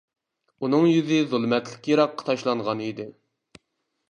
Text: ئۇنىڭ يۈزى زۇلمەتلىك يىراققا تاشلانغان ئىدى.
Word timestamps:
ئۇنىڭ 0.67 0.87
يۈزى 0.91 1.19
زۇلمەتلىك 1.33 1.91
يىراققا 1.93 2.27
تاشلانغان 2.31 2.83
ئىدى. 2.89 3.07